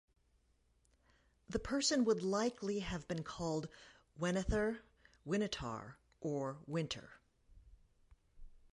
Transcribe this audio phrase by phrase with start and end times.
[1.49, 3.69] The person would likely have been called
[4.19, 4.79] "Wenether",
[5.27, 7.07] "Winitar" or "Winter".